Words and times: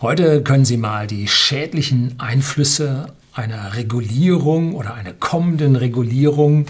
Heute 0.00 0.44
können 0.44 0.64
Sie 0.64 0.76
mal 0.76 1.08
die 1.08 1.26
schädlichen 1.26 2.14
Einflüsse 2.18 3.12
einer 3.32 3.74
Regulierung 3.74 4.76
oder 4.76 4.94
einer 4.94 5.12
kommenden 5.12 5.74
Regulierung 5.74 6.66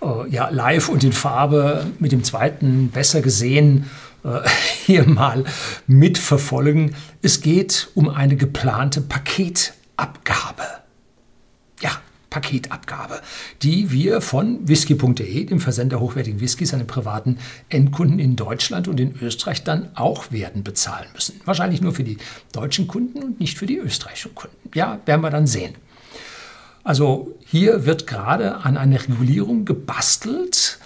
äh, 0.00 0.30
ja, 0.30 0.50
live 0.50 0.88
und 0.88 1.02
in 1.02 1.12
Farbe 1.12 1.84
mit 1.98 2.12
dem 2.12 2.22
zweiten 2.22 2.90
besser 2.90 3.22
gesehen 3.22 3.90
äh, 4.22 4.48
hier 4.86 5.04
mal 5.04 5.42
mitverfolgen. 5.88 6.94
Es 7.22 7.40
geht 7.40 7.88
um 7.96 8.08
eine 8.08 8.36
geplante 8.36 9.00
Paketabgabe. 9.00 10.83
Paketabgabe, 12.34 13.20
die 13.62 13.92
wir 13.92 14.20
von 14.20 14.66
whisky.de, 14.66 15.44
dem 15.44 15.60
Versender 15.60 16.00
hochwertigen 16.00 16.40
Whiskys, 16.40 16.72
den 16.72 16.84
privaten 16.84 17.38
Endkunden 17.68 18.18
in 18.18 18.34
Deutschland 18.34 18.88
und 18.88 18.98
in 18.98 19.14
Österreich 19.22 19.62
dann 19.62 19.90
auch 19.94 20.32
werden 20.32 20.64
bezahlen 20.64 21.06
müssen. 21.14 21.40
Wahrscheinlich 21.44 21.80
nur 21.80 21.94
für 21.94 22.02
die 22.02 22.18
deutschen 22.50 22.88
Kunden 22.88 23.22
und 23.22 23.38
nicht 23.38 23.56
für 23.56 23.66
die 23.66 23.76
österreichischen 23.76 24.34
Kunden. 24.34 24.56
Ja, 24.74 24.98
werden 25.06 25.20
wir 25.20 25.30
dann 25.30 25.46
sehen. 25.46 25.76
Also 26.82 27.38
hier 27.46 27.86
wird 27.86 28.08
gerade 28.08 28.56
an 28.56 28.76
einer 28.76 29.00
Regulierung 29.00 29.64
gebastelt, 29.64 30.80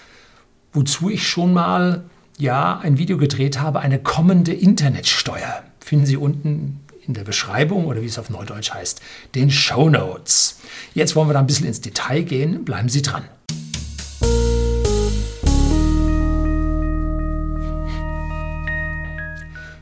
wozu 0.71 1.09
ich 1.09 1.27
schon 1.27 1.51
mal 1.51 2.03
ja 2.37 2.77
ein 2.77 2.99
Video 2.99 3.17
gedreht 3.17 3.59
habe, 3.59 3.79
eine 3.79 3.97
kommende 3.97 4.53
Internetsteuer. 4.53 5.63
Finden 5.79 6.05
Sie 6.05 6.15
unten 6.15 6.81
in 7.09 7.15
der 7.15 7.23
Beschreibung 7.23 7.87
oder 7.87 8.03
wie 8.03 8.05
es 8.05 8.19
auf 8.19 8.29
Neudeutsch 8.29 8.71
heißt, 8.71 9.01
den 9.33 9.49
Show 9.49 9.89
Notes. 9.89 10.59
Jetzt 10.93 11.15
wollen 11.15 11.27
wir 11.27 11.33
da 11.33 11.39
ein 11.39 11.47
bisschen 11.47 11.65
ins 11.65 11.81
Detail 11.81 12.21
gehen. 12.21 12.63
Bleiben 12.63 12.87
Sie 12.87 13.01
dran. 13.01 13.23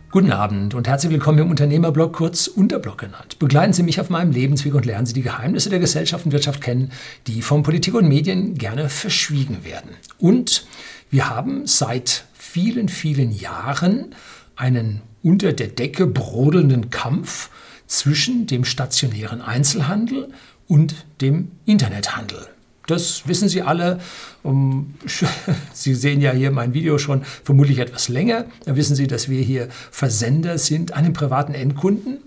Guten 0.09 0.31
Abend 0.31 0.73
und 0.73 0.87
herzlich 0.87 1.11
willkommen 1.11 1.39
im 1.39 1.49
Unternehmerblog, 1.49 2.13
kurz 2.13 2.47
Unterblog 2.47 2.97
genannt. 2.97 3.37
Begleiten 3.39 3.73
Sie 3.73 3.83
mich 3.83 3.99
auf 3.99 4.09
meinem 4.09 4.31
Lebensweg 4.31 4.73
und 4.73 4.85
lernen 4.85 5.05
Sie 5.05 5.13
die 5.13 5.21
Geheimnisse 5.21 5.69
der 5.69 5.79
Gesellschaft 5.79 6.25
und 6.25 6.31
Wirtschaft 6.31 6.61
kennen, 6.61 6.93
die 7.27 7.41
von 7.41 7.61
Politik 7.61 7.93
und 7.93 8.07
Medien 8.07 8.55
gerne 8.55 8.87
verschwiegen 8.87 9.65
werden. 9.65 9.91
Und 10.17 10.65
wir 11.11 11.29
haben 11.29 11.67
seit 11.67 12.23
vielen, 12.33 12.87
vielen 12.87 13.33
Jahren 13.33 14.15
einen 14.57 15.01
unter 15.23 15.53
der 15.53 15.67
Decke 15.67 16.07
brodelnden 16.07 16.89
Kampf 16.89 17.49
zwischen 17.87 18.47
dem 18.47 18.65
stationären 18.65 19.41
Einzelhandel 19.41 20.29
und 20.67 21.05
dem 21.21 21.51
Internethandel. 21.65 22.47
Das 22.87 23.27
wissen 23.27 23.49
Sie 23.49 23.61
alle. 23.61 23.99
Sie 25.73 25.95
sehen 25.95 26.21
ja 26.21 26.31
hier 26.31 26.51
mein 26.51 26.73
Video 26.73 26.97
schon 26.97 27.23
vermutlich 27.43 27.79
etwas 27.79 28.07
länger. 28.07 28.45
Da 28.65 28.75
wissen 28.75 28.95
Sie, 28.95 29.07
dass 29.07 29.29
wir 29.29 29.41
hier 29.41 29.67
Versender 29.91 30.57
sind 30.57 30.93
an 30.93 31.03
den 31.03 31.13
privaten 31.13 31.53
Endkunden. 31.53 32.19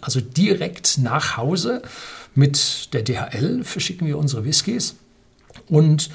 Also 0.00 0.20
direkt 0.20 0.98
nach 0.98 1.36
Hause 1.36 1.82
mit 2.34 2.92
der 2.92 3.02
DHL 3.02 3.64
verschicken 3.64 4.06
wir 4.06 4.18
unsere 4.18 4.44
Whiskys. 4.44 4.96
Und 5.68 6.10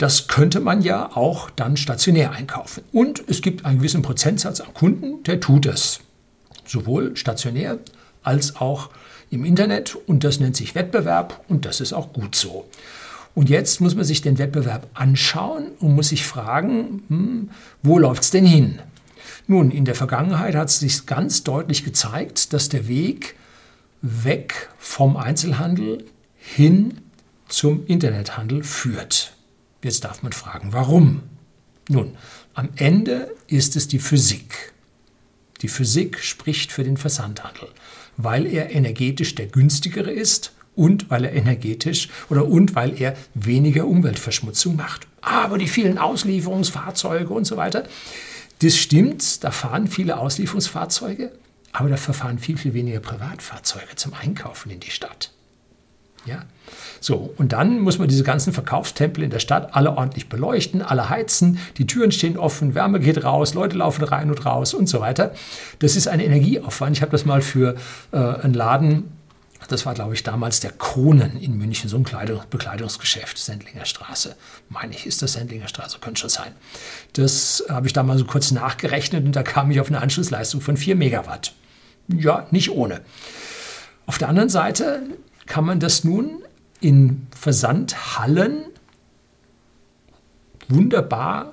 das 0.00 0.28
könnte 0.28 0.60
man 0.60 0.80
ja 0.80 1.14
auch 1.14 1.50
dann 1.50 1.76
stationär 1.76 2.32
einkaufen. 2.32 2.82
Und 2.90 3.22
es 3.26 3.42
gibt 3.42 3.66
einen 3.66 3.78
gewissen 3.78 4.00
Prozentsatz 4.00 4.60
an 4.60 4.72
Kunden, 4.72 5.22
der 5.24 5.40
tut 5.40 5.66
es. 5.66 6.00
Sowohl 6.64 7.16
stationär 7.18 7.78
als 8.22 8.56
auch 8.56 8.88
im 9.28 9.44
Internet. 9.44 9.96
Und 10.06 10.24
das 10.24 10.40
nennt 10.40 10.56
sich 10.56 10.74
Wettbewerb 10.74 11.44
und 11.48 11.66
das 11.66 11.82
ist 11.82 11.92
auch 11.92 12.14
gut 12.14 12.34
so. 12.34 12.66
Und 13.34 13.50
jetzt 13.50 13.82
muss 13.82 13.94
man 13.94 14.04
sich 14.04 14.22
den 14.22 14.38
Wettbewerb 14.38 14.88
anschauen 14.94 15.72
und 15.80 15.94
muss 15.94 16.08
sich 16.08 16.24
fragen, 16.24 17.02
hm, 17.08 17.50
wo 17.82 17.98
läuft 17.98 18.22
es 18.22 18.30
denn 18.30 18.46
hin? 18.46 18.78
Nun, 19.46 19.70
in 19.70 19.84
der 19.84 19.94
Vergangenheit 19.94 20.54
hat 20.54 20.68
es 20.68 20.78
sich 20.78 21.04
ganz 21.04 21.44
deutlich 21.44 21.84
gezeigt, 21.84 22.54
dass 22.54 22.70
der 22.70 22.88
Weg 22.88 23.36
weg 24.00 24.70
vom 24.78 25.18
Einzelhandel 25.18 26.06
hin 26.38 27.02
zum 27.48 27.84
Internethandel 27.84 28.62
führt. 28.62 29.34
Jetzt 29.82 30.04
darf 30.04 30.22
man 30.22 30.32
fragen, 30.32 30.72
warum? 30.72 31.22
Nun, 31.88 32.16
am 32.54 32.68
Ende 32.76 33.34
ist 33.46 33.76
es 33.76 33.88
die 33.88 33.98
Physik. 33.98 34.72
Die 35.62 35.68
Physik 35.68 36.20
spricht 36.20 36.72
für 36.72 36.84
den 36.84 36.96
Versandhandel, 36.96 37.68
weil 38.16 38.46
er 38.46 38.70
energetisch 38.70 39.34
der 39.34 39.46
günstigere 39.46 40.10
ist 40.10 40.52
und 40.76 41.10
weil 41.10 41.24
er 41.24 41.32
energetisch 41.32 42.08
oder 42.28 42.46
und 42.46 42.74
weil 42.74 43.00
er 43.00 43.16
weniger 43.34 43.86
Umweltverschmutzung 43.86 44.76
macht. 44.76 45.06
Aber 45.20 45.58
die 45.58 45.68
vielen 45.68 45.98
Auslieferungsfahrzeuge 45.98 47.32
und 47.32 47.44
so 47.44 47.56
weiter, 47.56 47.84
das 48.62 48.76
stimmt, 48.76 49.42
da 49.44 49.50
fahren 49.50 49.88
viele 49.88 50.18
Auslieferungsfahrzeuge, 50.18 51.32
aber 51.72 51.88
da 51.88 51.96
verfahren 51.96 52.38
viel, 52.38 52.56
viel 52.56 52.74
weniger 52.74 53.00
Privatfahrzeuge 53.00 53.96
zum 53.96 54.12
Einkaufen 54.14 54.70
in 54.70 54.80
die 54.80 54.90
Stadt. 54.90 55.32
Ja? 56.26 56.44
So, 57.00 57.32
und 57.38 57.52
dann 57.52 57.80
muss 57.80 57.98
man 57.98 58.08
diese 58.08 58.24
ganzen 58.24 58.52
Verkaufstempel 58.52 59.24
in 59.24 59.30
der 59.30 59.38
Stadt 59.38 59.74
alle 59.74 59.96
ordentlich 59.96 60.28
beleuchten, 60.28 60.82
alle 60.82 61.08
heizen, 61.08 61.58
die 61.78 61.86
Türen 61.86 62.12
stehen 62.12 62.36
offen, 62.36 62.74
Wärme 62.74 63.00
geht 63.00 63.24
raus, 63.24 63.54
Leute 63.54 63.76
laufen 63.76 64.04
rein 64.04 64.30
und 64.30 64.44
raus 64.44 64.74
und 64.74 64.88
so 64.88 65.00
weiter. 65.00 65.32
Das 65.78 65.96
ist 65.96 66.08
ein 66.08 66.20
Energieaufwand. 66.20 66.96
Ich 66.96 67.02
habe 67.02 67.12
das 67.12 67.24
mal 67.24 67.40
für 67.40 67.76
äh, 68.12 68.18
einen 68.18 68.54
Laden, 68.54 69.12
das 69.68 69.86
war 69.86 69.94
glaube 69.94 70.14
ich 70.14 70.22
damals 70.22 70.60
der 70.60 70.72
Kronen 70.72 71.40
in 71.40 71.56
München, 71.56 71.88
so 71.88 71.96
ein 71.96 72.04
Kleidung, 72.04 72.40
Bekleidungsgeschäft, 72.50 73.38
Sendlinger 73.38 73.86
Straße. 73.86 74.36
Meine 74.68 74.94
ich, 74.94 75.06
ist 75.06 75.22
das 75.22 75.32
Sendlinger 75.34 75.68
Straße, 75.68 75.98
könnte 76.00 76.20
schon 76.20 76.30
sein. 76.30 76.52
Das 77.14 77.64
habe 77.68 77.86
ich 77.86 77.92
da 77.92 78.02
mal 78.02 78.18
so 78.18 78.26
kurz 78.26 78.50
nachgerechnet 78.50 79.24
und 79.24 79.34
da 79.36 79.42
kam 79.42 79.70
ich 79.70 79.80
auf 79.80 79.88
eine 79.88 80.00
Anschlussleistung 80.02 80.60
von 80.60 80.76
4 80.76 80.96
Megawatt. 80.96 81.54
Ja, 82.08 82.46
nicht 82.50 82.70
ohne. 82.70 83.00
Auf 84.06 84.18
der 84.18 84.28
anderen 84.28 84.48
Seite 84.48 85.02
kann 85.50 85.64
man 85.64 85.80
das 85.80 86.04
nun 86.04 86.44
in 86.80 87.26
Versandhallen 87.36 88.66
wunderbar 90.68 91.52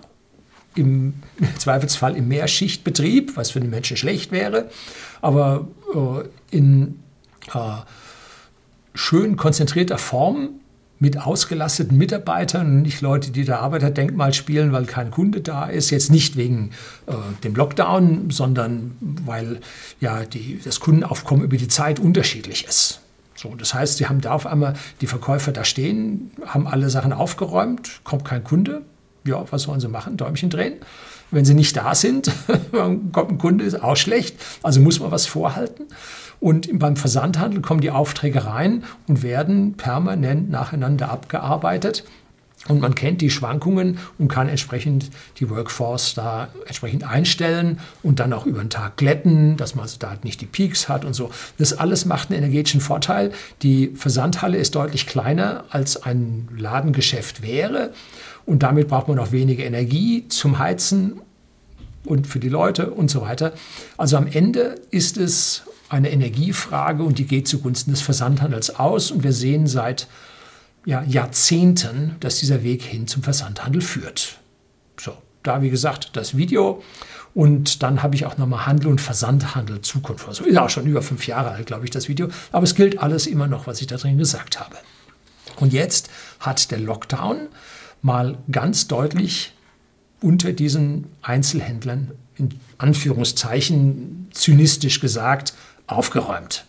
im 0.75 1.15
Zweifelsfall 1.57 2.15
im 2.15 2.27
Mehrschichtbetrieb, 2.27 3.35
was 3.35 3.51
für 3.51 3.59
die 3.59 3.67
Menschen 3.67 3.97
schlecht 3.97 4.31
wäre, 4.31 4.69
aber 5.19 5.67
äh, 5.95 6.55
in 6.55 6.99
äh, 7.55 7.77
schön 8.93 9.35
konzentrierter 9.35 9.97
Form 9.97 10.49
mit 10.99 11.19
ausgelasteten 11.19 11.97
Mitarbeitern 11.97 12.67
und 12.67 12.81
nicht 12.83 13.01
Leute, 13.01 13.31
die 13.31 13.45
da 13.45 13.59
Arbeiterdenkmal 13.61 14.31
spielen, 14.33 14.73
weil 14.73 14.85
kein 14.85 15.09
Kunde 15.09 15.41
da 15.41 15.65
ist. 15.65 15.89
Jetzt 15.89 16.11
nicht 16.11 16.37
wegen 16.37 16.69
äh, 17.07 17.13
dem 17.43 17.55
Lockdown, 17.55 18.29
sondern 18.29 18.95
weil 19.01 19.59
ja 19.99 20.23
die, 20.23 20.59
das 20.63 20.79
Kundenaufkommen 20.79 21.43
über 21.43 21.57
die 21.57 21.67
Zeit 21.67 21.99
unterschiedlich 21.99 22.65
ist. 22.67 23.01
So, 23.37 23.55
das 23.55 23.73
heißt, 23.73 23.97
sie 23.97 24.07
haben 24.07 24.19
da 24.19 24.31
auf 24.31 24.47
einmal 24.47 24.73
die 24.99 25.07
Verkäufer 25.07 25.51
da 25.51 25.63
stehen, 25.63 26.31
haben 26.45 26.67
alle 26.67 26.89
Sachen 26.89 27.13
aufgeräumt, 27.13 28.01
kommt 28.03 28.25
kein 28.25 28.43
Kunde. 28.43 28.81
Ja, 29.25 29.45
was 29.51 29.63
sollen 29.63 29.79
sie 29.79 29.87
machen? 29.87 30.17
Däumchen 30.17 30.49
drehen. 30.49 30.73
Wenn 31.29 31.45
sie 31.45 31.53
nicht 31.53 31.75
da 31.77 31.93
sind, 31.93 32.31
kommt 33.11 33.31
ein 33.31 33.37
Kunde, 33.37 33.63
ist 33.63 33.83
auch 33.83 33.95
schlecht. 33.95 34.37
Also 34.63 34.81
muss 34.81 34.99
man 34.99 35.11
was 35.11 35.27
vorhalten. 35.27 35.83
Und 36.39 36.79
beim 36.79 36.95
Versandhandel 36.95 37.61
kommen 37.61 37.81
die 37.81 37.91
Aufträge 37.91 38.45
rein 38.45 38.83
und 39.07 39.23
werden 39.23 39.75
permanent 39.75 40.49
nacheinander 40.49 41.11
abgearbeitet. 41.11 42.05
Und 42.67 42.81
man 42.81 42.95
kennt 42.95 43.21
die 43.21 43.29
Schwankungen 43.29 43.99
und 44.17 44.27
kann 44.27 44.49
entsprechend 44.49 45.09
die 45.39 45.49
Workforce 45.49 46.15
da 46.15 46.49
entsprechend 46.65 47.03
einstellen 47.03 47.79
und 48.03 48.19
dann 48.19 48.33
auch 48.33 48.45
über 48.45 48.59
den 48.59 48.69
Tag 48.69 48.97
glätten, 48.97 49.57
dass 49.57 49.75
man 49.75 49.83
also 49.83 49.97
da 49.99 50.17
nicht 50.23 50.41
die 50.41 50.47
Peaks 50.47 50.89
hat 50.89 51.05
und 51.05 51.13
so. 51.13 51.29
Das 51.57 51.73
alles 51.73 52.05
macht 52.05 52.29
einen 52.29 52.39
energetischen 52.39 52.81
Vorteil. 52.81 53.31
Die 53.61 53.93
Versandhalle 53.95 54.57
ist 54.57 54.75
deutlich 54.75 55.07
kleiner 55.07 55.65
als 55.69 56.03
ein 56.03 56.49
Ladengeschäft 56.57 57.41
wäre. 57.41 57.93
Und 58.45 58.63
damit 58.63 58.87
braucht 58.87 59.07
man 59.07 59.19
auch 59.19 59.31
weniger 59.31 59.63
Energie 59.63 60.27
zum 60.27 60.57
Heizen 60.57 61.21
und 62.05 62.27
für 62.27 62.39
die 62.39 62.49
Leute 62.49 62.91
und 62.91 63.11
so 63.11 63.21
weiter. 63.21 63.53
Also 63.97 64.17
am 64.17 64.27
Ende 64.27 64.75
ist 64.89 65.17
es 65.17 65.63
eine 65.89 66.11
Energiefrage 66.11 67.03
und 67.03 67.19
die 67.19 67.25
geht 67.25 67.47
zugunsten 67.47 67.91
des 67.91 68.01
Versandhandels 68.01 68.77
aus. 68.77 69.11
Und 69.11 69.23
wir 69.23 69.33
sehen 69.33 69.67
seit 69.67 70.07
ja, 70.87 71.03
Jahrzehnten, 71.03 72.15
dass 72.21 72.39
dieser 72.39 72.63
Weg 72.63 72.81
hin 72.81 73.07
zum 73.07 73.21
Versandhandel 73.21 73.81
führt. 73.81 74.37
So, 74.97 75.11
da 75.43 75.61
wie 75.61 75.69
gesagt 75.69 76.11
das 76.13 76.37
Video 76.37 76.81
und 77.33 77.83
dann 77.83 78.01
habe 78.03 78.15
ich 78.15 78.25
auch 78.25 78.37
nochmal 78.37 78.65
Handel 78.65 78.87
und 78.87 79.01
Versandhandel 79.01 79.81
Zukunft. 79.81 80.29
Also 80.29 80.45
ist 80.45 80.57
auch 80.57 80.69
schon 80.69 80.87
über 80.87 81.01
fünf 81.01 81.27
Jahre 81.27 81.51
alt, 81.51 81.65
glaube 81.67 81.83
ich, 81.83 81.91
das 81.91 82.07
Video. 82.07 82.29
Aber 82.53 82.63
es 82.63 82.73
gilt 82.73 82.99
alles 82.99 83.27
immer 83.27 83.47
noch, 83.47 83.67
was 83.67 83.81
ich 83.81 83.87
da 83.87 83.97
drin 83.97 84.17
gesagt 84.17 84.61
habe. 84.61 84.77
Und 85.57 85.73
jetzt 85.73 86.09
hat 86.39 86.71
der 86.71 86.79
Lockdown 86.79 87.49
mal 88.01 88.37
ganz 88.49 88.87
deutlich 88.87 89.53
unter 90.21 90.53
diesen 90.53 91.07
Einzelhändlern 91.21 92.11
in 92.35 92.57
Anführungszeichen 92.77 94.29
zynistisch 94.31 95.01
gesagt 95.01 95.53
aufgeräumt. 95.85 96.63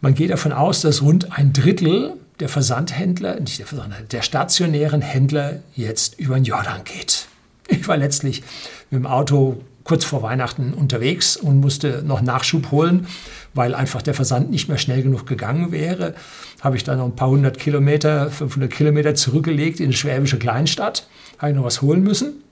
Man 0.00 0.14
geht 0.14 0.30
davon 0.30 0.52
aus, 0.52 0.80
dass 0.80 1.02
rund 1.02 1.36
ein 1.36 1.52
Drittel 1.52 2.16
der 2.40 2.48
Versandhändler, 2.48 3.40
nicht 3.40 3.58
der 3.58 3.66
Versandhändler, 3.66 4.08
der 4.08 4.22
stationären 4.22 5.02
Händler 5.02 5.60
jetzt 5.74 6.18
über 6.18 6.34
den 6.34 6.44
Jordan 6.44 6.84
geht. 6.84 7.26
Ich 7.68 7.88
war 7.88 7.96
letztlich 7.96 8.42
mit 8.90 9.00
dem 9.00 9.06
Auto 9.06 9.62
kurz 9.86 10.04
vor 10.04 10.22
Weihnachten 10.22 10.74
unterwegs 10.74 11.36
und 11.36 11.60
musste 11.60 12.02
noch 12.04 12.20
Nachschub 12.20 12.70
holen, 12.72 13.06
weil 13.54 13.74
einfach 13.74 14.02
der 14.02 14.14
Versand 14.14 14.50
nicht 14.50 14.68
mehr 14.68 14.78
schnell 14.78 15.02
genug 15.02 15.26
gegangen 15.26 15.70
wäre. 15.70 16.14
Habe 16.60 16.76
ich 16.76 16.84
dann 16.84 16.98
noch 16.98 17.04
ein 17.04 17.16
paar 17.16 17.30
hundert 17.30 17.58
Kilometer, 17.58 18.30
500 18.30 18.70
Kilometer 18.70 19.14
zurückgelegt 19.14 19.78
in 19.78 19.86
eine 19.86 19.92
schwäbische 19.94 20.38
Kleinstadt. 20.38 21.06
Habe 21.38 21.52
ich 21.52 21.56
noch 21.56 21.64
was 21.64 21.82
holen 21.82 22.02
müssen. 22.02 22.42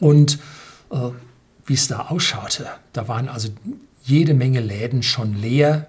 Und 0.00 0.40
äh, 0.90 0.96
wie 1.66 1.74
es 1.74 1.86
da 1.86 2.06
ausschaute, 2.08 2.66
da 2.92 3.06
waren 3.06 3.28
also 3.28 3.48
jede 4.02 4.34
Menge 4.34 4.60
Läden 4.60 5.02
schon 5.02 5.40
leer. 5.40 5.86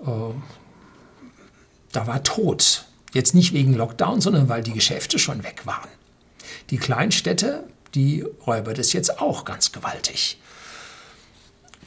Äh, 0.00 0.06
da 1.96 2.06
war 2.06 2.22
tot. 2.22 2.84
Jetzt 3.14 3.34
nicht 3.34 3.54
wegen 3.54 3.72
Lockdown, 3.74 4.20
sondern 4.20 4.48
weil 4.48 4.62
die 4.62 4.74
Geschäfte 4.74 5.18
schon 5.18 5.42
weg 5.42 5.62
waren. 5.64 5.88
Die 6.68 6.76
Kleinstädte, 6.76 7.64
die 7.94 8.24
räubert 8.46 8.78
es 8.78 8.92
jetzt 8.92 9.20
auch 9.20 9.46
ganz 9.46 9.72
gewaltig. 9.72 10.38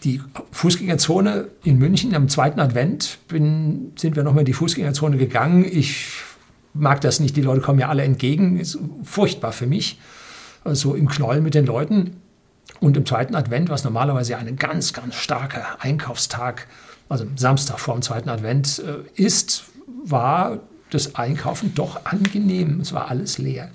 Die 0.03 0.21
Fußgängerzone 0.51 1.49
in 1.63 1.77
München 1.77 2.15
am 2.15 2.29
zweiten 2.29 2.59
Advent 2.59 3.19
bin, 3.27 3.91
sind 3.97 4.15
wir 4.15 4.23
nochmal 4.23 4.41
in 4.41 4.45
die 4.45 4.53
Fußgängerzone 4.53 5.17
gegangen. 5.17 5.65
Ich 5.65 6.07
mag 6.73 7.01
das 7.01 7.19
nicht, 7.19 7.35
die 7.35 7.41
Leute 7.41 7.61
kommen 7.61 7.79
ja 7.79 7.89
alle 7.89 8.03
entgegen. 8.03 8.59
Ist 8.59 8.79
furchtbar 9.03 9.51
für 9.51 9.67
mich. 9.67 9.99
Also 10.63 10.95
im 10.95 11.07
Knoll 11.07 11.41
mit 11.41 11.53
den 11.53 11.65
Leuten. 11.65 12.15
Und 12.79 12.97
im 12.97 13.05
zweiten 13.05 13.35
Advent, 13.35 13.69
was 13.69 13.83
normalerweise 13.83 14.37
ein 14.37 14.55
ganz, 14.55 14.93
ganz 14.93 15.15
starker 15.15 15.81
Einkaufstag, 15.81 16.67
also 17.09 17.25
Samstag 17.35 17.79
vor 17.79 17.95
dem 17.95 18.01
zweiten 18.01 18.29
Advent 18.29 18.79
äh, 18.79 19.21
ist, 19.21 19.65
war 20.03 20.59
das 20.89 21.15
Einkaufen 21.15 21.73
doch 21.75 22.05
angenehm. 22.05 22.79
Es 22.81 22.93
war 22.93 23.09
alles 23.09 23.37
leer. 23.37 23.71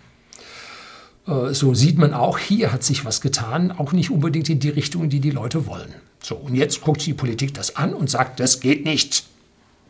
Äh, 1.27 1.53
so 1.55 1.75
sieht 1.75 1.99
man 1.99 2.15
auch, 2.15 2.39
hier 2.39 2.73
hat 2.73 2.83
sich 2.83 3.05
was 3.05 3.21
getan, 3.21 3.73
auch 3.73 3.93
nicht 3.93 4.11
unbedingt 4.11 4.49
in 4.49 4.61
die 4.61 4.71
Richtung, 4.71 5.09
die 5.09 5.21
die 5.21 5.31
Leute 5.31 5.67
wollen. 5.67 5.95
So, 6.23 6.37
und 6.37 6.55
jetzt 6.55 6.81
guckt 6.81 7.05
die 7.05 7.15
Politik 7.15 7.55
das 7.55 7.77
an 7.77 7.93
und 7.95 8.11
sagt, 8.11 8.41
das 8.41 8.61
geht 8.61 8.85
nicht. 8.85 9.25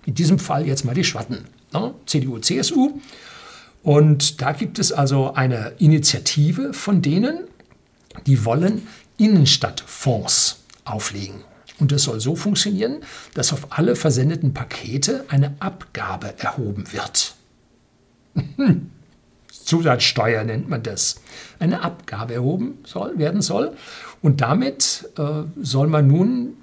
In 0.06 0.14
diesem 0.14 0.38
Fall 0.38 0.66
jetzt 0.66 0.84
mal 0.84 0.94
die 0.94 1.04
Schwatten. 1.04 1.46
Ne? 1.72 1.94
CDU, 2.06 2.38
CSU. 2.38 3.00
Und 3.82 4.40
da 4.40 4.52
gibt 4.52 4.78
es 4.78 4.92
also 4.92 5.34
eine 5.34 5.74
Initiative 5.78 6.72
von 6.72 7.02
denen, 7.02 7.44
die 8.26 8.44
wollen 8.44 8.86
Innenstadtfonds 9.18 10.60
auflegen. 10.84 11.36
Und 11.80 11.90
das 11.90 12.04
soll 12.04 12.20
so 12.20 12.36
funktionieren, 12.36 12.98
dass 13.34 13.52
auf 13.52 13.66
alle 13.70 13.96
versendeten 13.96 14.54
Pakete 14.54 15.24
eine 15.28 15.54
Abgabe 15.58 16.34
erhoben 16.38 16.84
wird. 16.92 17.34
Zusatzsteuer 19.50 20.44
nennt 20.44 20.68
man 20.68 20.82
das. 20.82 21.20
Eine 21.58 21.82
Abgabe 21.82 22.34
erhoben 22.34 22.78
soll, 22.84 23.18
werden 23.18 23.42
soll. 23.42 23.76
Und 24.22 24.40
damit 24.40 25.08
äh, 25.18 25.42
soll 25.60 25.88
man 25.88 26.06
nun 26.06 26.54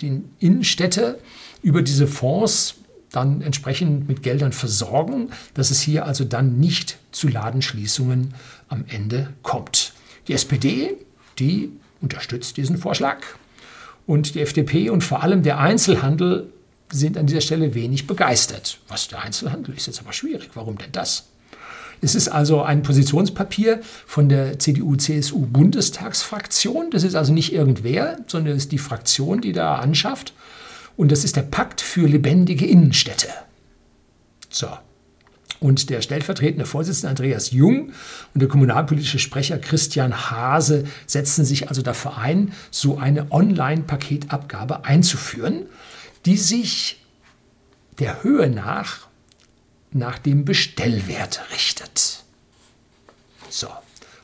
die 0.00 0.22
Innenstädte 0.38 1.18
über 1.62 1.82
diese 1.82 2.06
Fonds 2.06 2.76
dann 3.10 3.42
entsprechend 3.42 4.08
mit 4.08 4.22
Geldern 4.22 4.52
versorgen, 4.52 5.30
dass 5.54 5.70
es 5.70 5.80
hier 5.80 6.06
also 6.06 6.24
dann 6.24 6.60
nicht 6.60 6.98
zu 7.10 7.28
Ladenschließungen 7.28 8.34
am 8.68 8.84
Ende 8.88 9.32
kommt. 9.42 9.94
Die 10.28 10.32
SPD, 10.32 10.96
die 11.38 11.72
unterstützt 12.00 12.56
diesen 12.56 12.78
Vorschlag 12.78 13.18
und 14.06 14.34
die 14.34 14.40
FDP 14.40 14.90
und 14.90 15.02
vor 15.02 15.22
allem 15.22 15.42
der 15.42 15.58
Einzelhandel 15.58 16.52
sind 16.90 17.16
an 17.16 17.26
dieser 17.26 17.40
Stelle 17.40 17.74
wenig 17.74 18.06
begeistert. 18.06 18.78
Was 18.88 19.08
der 19.08 19.22
Einzelhandel 19.22 19.74
ist 19.74 19.86
jetzt 19.86 20.00
aber 20.00 20.12
schwierig. 20.12 20.50
Warum 20.54 20.76
denn 20.78 20.92
das? 20.92 21.24
Es 22.02 22.14
ist 22.14 22.28
also 22.28 22.62
ein 22.62 22.82
Positionspapier 22.82 23.80
von 24.06 24.28
der 24.28 24.58
CDU-CSU-Bundestagsfraktion. 24.58 26.90
Das 26.90 27.04
ist 27.04 27.14
also 27.14 27.32
nicht 27.32 27.52
irgendwer, 27.52 28.18
sondern 28.26 28.56
es 28.56 28.64
ist 28.64 28.72
die 28.72 28.78
Fraktion, 28.78 29.42
die 29.42 29.52
da 29.52 29.76
anschafft. 29.76 30.32
Und 30.96 31.12
das 31.12 31.22
ist 31.24 31.36
der 31.36 31.42
Pakt 31.42 31.80
für 31.80 32.08
lebendige 32.08 32.66
Innenstädte. 32.66 33.28
So. 34.48 34.66
Und 35.60 35.90
der 35.90 36.00
stellvertretende 36.00 36.64
Vorsitzende 36.64 37.10
Andreas 37.10 37.50
Jung 37.50 37.92
und 38.34 38.40
der 38.40 38.48
kommunalpolitische 38.48 39.18
Sprecher 39.18 39.58
Christian 39.58 40.30
Hase 40.30 40.84
setzen 41.06 41.44
sich 41.44 41.68
also 41.68 41.82
dafür 41.82 42.16
ein, 42.16 42.52
so 42.70 42.98
eine 42.98 43.30
Online-Paketabgabe 43.30 44.84
einzuführen, 44.86 45.66
die 46.24 46.38
sich 46.38 47.04
der 47.98 48.22
Höhe 48.22 48.48
nach 48.48 49.10
nach 49.92 50.18
dem 50.18 50.44
Bestellwert 50.44 51.42
richtet. 51.52 52.22
So, 53.48 53.68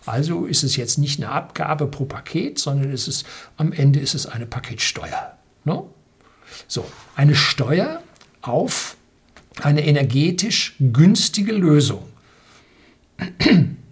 also 0.05 0.47
ist 0.47 0.63
es 0.63 0.77
jetzt 0.77 0.99
nicht 0.99 1.21
eine 1.21 1.33
Abgabe 1.33 1.89
pro 1.89 2.05
Paket, 2.05 2.59
sondern 2.59 2.93
ist 2.93 3.09
es, 3.09 3.25
am 3.57 3.73
Ende 3.73 3.99
ist 3.99 4.15
es 4.15 4.27
eine 4.27 4.47
Paketsteuer. 4.47 5.37
No? 5.65 5.93
So, 6.69 6.87
eine 7.17 7.35
Steuer 7.35 8.03
auf 8.43 8.97
eine 9.63 9.87
energetisch 9.87 10.77
günstige 10.81 11.53
Lösung. 11.53 12.03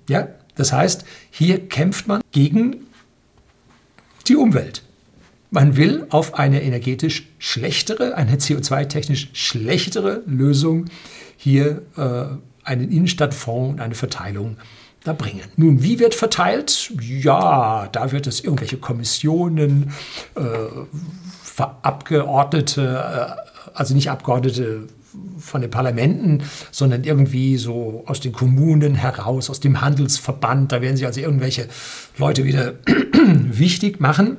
ja, 0.08 0.28
das 0.54 0.72
heißt, 0.72 1.04
hier 1.30 1.68
kämpft 1.68 2.06
man 2.06 2.22
gegen 2.32 2.86
die 4.28 4.36
Umwelt. 4.36 4.82
Man 5.50 5.76
will 5.76 6.06
auf 6.10 6.34
eine 6.34 6.62
energetisch 6.62 7.28
schlechtere, 7.38 8.16
eine 8.16 8.36
CO2-technisch 8.36 9.30
schlechtere 9.34 10.22
Lösung 10.26 10.86
hier 11.36 11.82
äh, 11.96 12.24
einen 12.64 12.90
Innenstadtfonds 12.90 13.74
und 13.74 13.80
eine 13.80 13.94
Verteilung 13.94 14.56
da 15.04 15.12
bringen. 15.12 15.42
Nun, 15.56 15.82
wie 15.82 15.98
wird 16.00 16.14
verteilt? 16.14 16.92
Ja, 17.00 17.88
da 17.92 18.10
wird 18.10 18.26
es 18.26 18.40
irgendwelche 18.40 18.78
Kommissionen, 18.78 19.92
äh, 20.34 20.40
Abgeordnete, 21.82 23.36
äh, 23.38 23.70
also 23.74 23.94
nicht 23.94 24.10
Abgeordnete 24.10 24.88
von 25.38 25.60
den 25.60 25.70
Parlamenten, 25.70 26.42
sondern 26.70 27.04
irgendwie 27.04 27.56
so 27.56 28.04
aus 28.06 28.20
den 28.20 28.32
Kommunen 28.32 28.94
heraus, 28.94 29.50
aus 29.50 29.60
dem 29.60 29.80
Handelsverband. 29.80 30.72
Da 30.72 30.80
werden 30.80 30.96
sich 30.96 31.06
also 31.06 31.20
irgendwelche 31.20 31.68
Leute 32.18 32.44
wieder 32.44 32.74
wichtig 33.50 34.00
machen. 34.00 34.38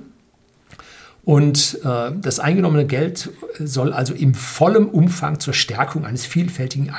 Und 1.23 1.79
äh, 1.83 2.11
das 2.21 2.39
eingenommene 2.39 2.85
Geld 2.85 3.31
soll 3.59 3.93
also 3.93 4.13
im 4.13 4.35
vollen 4.35 4.87
Umfang 4.87 5.39
zur 5.39 5.55
Stärkung 5.55 6.05
eines 6.05 6.23
vielfältigen 6.23 6.91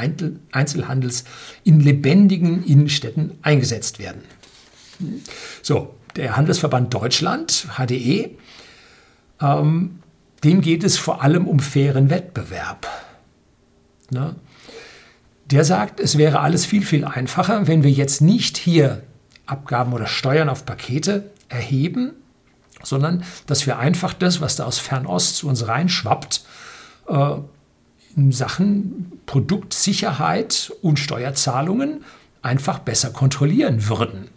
Einzelhandels 0.50 1.24
in 1.62 1.78
lebendigen 1.78 2.64
Innenstädten 2.64 3.32
eingesetzt 3.42 4.00
werden. 4.00 4.22
So, 5.62 5.94
der 6.16 6.36
Handelsverband 6.36 6.92
Deutschland, 6.92 7.68
HDE, 7.76 8.30
ähm, 9.40 10.00
dem 10.42 10.60
geht 10.60 10.82
es 10.82 10.98
vor 10.98 11.22
allem 11.22 11.46
um 11.46 11.60
fairen 11.60 12.10
Wettbewerb. 12.10 12.86
Ne? 14.10 14.36
Der 15.46 15.64
sagt, 15.64 16.00
es 16.00 16.18
wäre 16.18 16.40
alles 16.40 16.66
viel, 16.66 16.84
viel 16.84 17.04
einfacher, 17.04 17.66
wenn 17.66 17.82
wir 17.82 17.90
jetzt 17.90 18.20
nicht 18.20 18.56
hier 18.56 19.02
Abgaben 19.46 19.92
oder 19.92 20.06
Steuern 20.06 20.48
auf 20.48 20.66
Pakete 20.66 21.30
erheben, 21.48 22.12
sondern 22.82 23.22
dass 23.46 23.66
wir 23.66 23.78
einfach 23.78 24.12
das, 24.12 24.40
was 24.40 24.56
da 24.56 24.64
aus 24.64 24.78
Fernost 24.78 25.36
zu 25.36 25.48
uns 25.48 25.66
reinschwappt, 25.68 26.44
äh, 27.08 27.36
in 28.16 28.32
Sachen 28.32 29.20
Produktsicherheit 29.26 30.72
und 30.82 30.98
Steuerzahlungen 30.98 32.04
einfach 32.42 32.78
besser 32.78 33.10
kontrollieren 33.10 33.88
würden. 33.88 34.28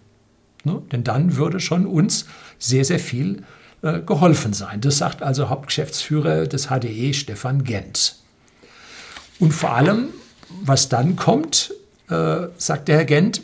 Ne? 0.63 0.81
Denn 0.91 1.03
dann 1.03 1.37
würde 1.37 1.59
schon 1.59 1.85
uns 1.85 2.25
sehr, 2.57 2.83
sehr 2.83 2.99
viel 2.99 3.43
äh, 3.81 3.99
geholfen 4.01 4.53
sein. 4.53 4.81
Das 4.81 4.97
sagt 4.97 5.23
also 5.23 5.49
Hauptgeschäftsführer 5.49 6.47
des 6.47 6.67
HDE 6.67 7.13
Stefan 7.13 7.63
Gent. 7.63 8.17
Und 9.39 9.53
vor 9.53 9.71
allem, 9.71 10.09
was 10.61 10.89
dann 10.89 11.15
kommt, 11.15 11.73
äh, 12.09 12.47
sagt 12.57 12.87
der 12.87 12.97
Herr 12.97 13.05
Gent, 13.05 13.41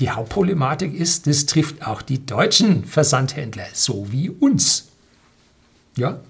die 0.00 0.10
Hauptproblematik 0.10 0.94
ist, 0.94 1.26
das 1.26 1.46
trifft 1.46 1.86
auch 1.86 2.02
die 2.02 2.24
deutschen 2.24 2.84
Versandhändler, 2.84 3.66
so 3.72 4.12
wie 4.12 4.30
uns. 4.30 4.88
Ja? 5.96 6.20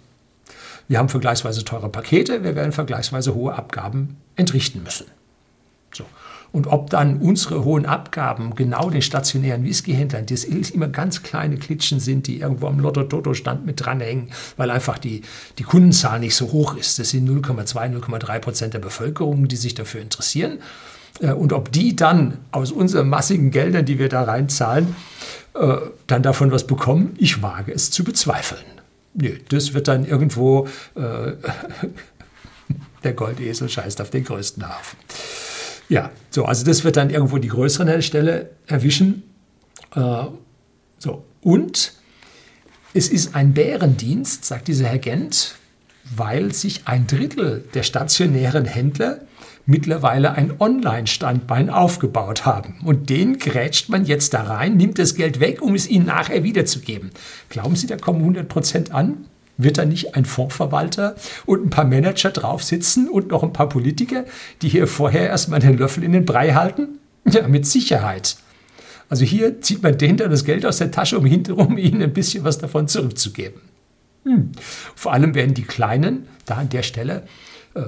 Wir 0.87 0.99
haben 0.99 1.11
vergleichsweise 1.11 1.65
teure 1.65 1.91
Pakete, 1.91 2.45
wir 2.45 2.55
werden 2.55 2.73
vergleichsweise 2.73 3.35
hohe 3.35 3.55
Abgaben 3.55 4.17
entrichten 4.37 4.83
müssen. 4.83 5.07
So. 5.93 6.05
Und 6.51 6.67
ob 6.67 6.91
dann 6.91 7.19
unsere 7.19 7.65
hohen 7.65 7.85
Abgaben 7.85 8.55
genau 8.55 8.91
den 8.91 9.03
stationären 9.03 9.65
Whiskyhändlern, 9.65 10.27
die 10.27 10.35
immer 10.73 10.89
ganz 10.89 11.23
kleine 11.23 11.57
Klitschen 11.57 12.01
sind, 12.01 12.27
die 12.27 12.41
irgendwo 12.41 12.69
am 12.69 12.81
Lotto-Toto-Stand 12.81 13.67
mit 13.67 13.85
dranhängen, 13.85 14.31
weil 14.57 14.71
einfach 14.71 14.99
die, 14.99 15.23
die 15.59 15.63
Kundenzahl 15.63 16.21
nicht 16.21 16.35
so 16.35 16.51
hoch 16.53 16.77
ist. 16.77 16.99
Das 16.99 17.11
sind 17.11 17.29
0,2, 17.29 18.01
0,3 18.01 18.39
Prozent 18.39 18.75
der 18.75 18.79
Bevölkerung, 18.79 19.49
die 19.49 19.57
sich 19.57 19.75
dafür 19.75 20.01
interessieren. 20.01 20.59
Äh, 21.21 21.33
und 21.33 21.53
ob 21.53 21.73
die 21.73 21.97
dann 21.97 22.39
aus 22.51 22.73
unseren 22.73 23.09
massigen 23.09 23.51
Geldern, 23.51 23.85
die 23.85 23.99
wir 23.99 24.09
da 24.09 24.23
reinzahlen, 24.23 24.95
äh, 25.55 25.77
dann 26.07 26.23
davon 26.23 26.51
was 26.51 26.67
bekommen, 26.67 27.15
ich 27.19 27.43
wage 27.43 27.73
es 27.73 27.91
zu 27.91 28.05
bezweifeln. 28.05 28.65
Nö, 29.15 29.37
das 29.49 29.75
wird 29.75 29.89
dann 29.89 30.05
irgendwo, 30.05 30.69
äh, 30.95 31.33
der 33.05 33.13
Goldesel 33.13 33.69
scheißt 33.69 34.01
auf 34.01 34.11
den 34.11 34.25
größten 34.25 34.69
Hafen. 34.69 34.97
Ja, 35.89 36.11
so, 36.31 36.45
also 36.45 36.65
das 36.65 36.85
wird 36.85 36.97
dann 36.97 37.11
irgendwo 37.11 37.39
die 37.39 37.49
größere 37.49 38.03
Stelle 38.03 38.51
erwischen. 38.67 39.23
Äh, 39.95 40.25
so, 40.99 41.25
und 41.41 41.93
es 42.95 43.09
ist 43.09 43.35
ein 43.35 43.55
Bärendienst, 43.55 44.45
sagt 44.45 44.69
dieser 44.69 44.87
Herr 44.87 44.99
Gent, 44.99 45.57
weil 46.15 46.53
sich 46.53 46.83
ein 46.87 47.07
Drittel 47.07 47.65
der 47.75 47.83
stationären 47.83 48.65
Händler 48.65 49.21
mittlerweile 49.67 50.33
ein 50.33 50.59
Online-Standbein 50.59 51.69
aufgebaut 51.69 52.47
haben. 52.47 52.81
Und 52.85 53.11
den 53.11 53.39
grätscht 53.39 53.91
man 53.91 54.07
jetzt 54.07 54.33
da 54.33 54.43
rein, 54.43 54.79
nimmt 54.79 54.99
das 54.99 55.15
Geld 55.15 55.41
weg, 55.41 55.61
um 55.61 55.75
es 55.75 55.87
ihnen 55.87 56.07
nachher 56.07 56.43
wiederzugeben. 56.43 57.11
Glauben 57.51 57.77
Sie, 57.77 57.87
da 57.87 57.97
kommen 57.97 58.21
100 58.21 58.49
Prozent 58.49 58.93
an? 58.93 59.27
Wird 59.59 59.77
da 59.77 59.85
nicht 59.85 60.15
ein 60.15 60.25
Fondsverwalter 60.25 61.17
und 61.45 61.67
ein 61.67 61.71
paar 61.71 61.85
Manager 61.85 62.31
drauf 62.31 62.63
sitzen 62.63 63.09
und 63.09 63.29
noch 63.29 63.43
ein 63.43 63.53
paar 63.53 63.69
Politiker, 63.69 64.25
die 64.63 64.69
hier 64.69 64.87
vorher 64.87 65.29
erstmal 65.29 65.61
den 65.61 65.77
Löffel 65.77 66.05
in 66.05 66.13
den 66.13 66.25
Brei 66.25 66.53
halten? 66.53 66.99
Ja, 67.29 67.47
mit 67.49 67.67
Sicherheit. 67.67 68.37
Also 69.09 69.25
hier 69.25 69.61
zieht 69.61 69.83
man 69.83 69.99
denen 69.99 70.19
dann 70.19 70.31
das 70.31 70.45
Geld 70.45 70.65
aus 70.65 70.79
der 70.79 70.91
Tasche, 70.91 71.19
um 71.19 71.27
hinterher 71.27 71.77
ihnen 71.77 72.03
ein 72.03 72.13
bisschen 72.13 72.45
was 72.45 72.59
davon 72.59 72.89
zurückzugeben. 72.89 73.61
Hm. 74.25 74.53
Vor 74.95 75.13
allem 75.13 75.35
werden 75.35 75.55
die 75.55 75.65
Kleinen 75.65 76.29
da 76.45 76.57
an 76.57 76.69
der 76.69 76.83
Stelle 76.83 77.25
äh, 77.75 77.83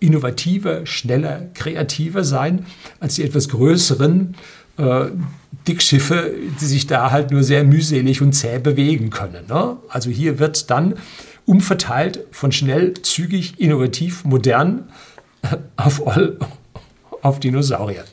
innovativer, 0.00 0.86
schneller, 0.86 1.46
kreativer 1.54 2.24
sein 2.24 2.66
als 3.00 3.16
die 3.16 3.24
etwas 3.24 3.48
größeren 3.48 4.34
äh, 4.78 5.06
Dickschiffe, 5.66 6.34
die 6.60 6.66
sich 6.66 6.86
da 6.86 7.10
halt 7.10 7.30
nur 7.30 7.42
sehr 7.42 7.64
mühselig 7.64 8.20
und 8.22 8.32
zäh 8.32 8.58
bewegen 8.58 9.10
können. 9.10 9.46
Ne? 9.48 9.76
Also 9.88 10.10
hier 10.10 10.38
wird 10.38 10.70
dann 10.70 10.94
umverteilt 11.44 12.24
von 12.30 12.52
schnell, 12.52 12.94
zügig, 12.94 13.60
innovativ, 13.60 14.24
modern 14.24 14.88
auf, 15.76 16.02
auf 17.22 17.40
Dinosaurier. 17.40 18.04